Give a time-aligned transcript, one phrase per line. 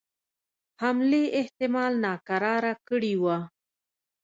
[0.81, 3.37] حملې احتمال ناکراره کړي وه.